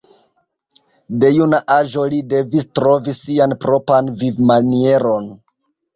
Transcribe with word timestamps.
De 1.23 1.29
juna 1.35 1.59
aĝo 1.75 2.07
li 2.13 2.21
devis 2.31 2.67
trovi 2.79 3.15
sian 3.19 3.55
propran 3.67 4.13
vivmanieron. 4.23 5.29